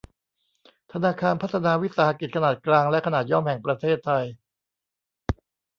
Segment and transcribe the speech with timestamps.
[0.91, 4.25] ธนาคารพัฒนาวิสาหกิจขนาดกลางและขนาดย่อมแห่งประเทศไทย